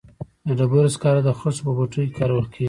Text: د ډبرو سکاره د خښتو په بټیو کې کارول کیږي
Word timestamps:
د 0.47 0.49
ډبرو 0.59 0.93
سکاره 0.95 1.21
د 1.23 1.29
خښتو 1.39 1.61
په 1.65 1.71
بټیو 1.77 2.07
کې 2.09 2.15
کارول 2.19 2.45
کیږي 2.51 2.59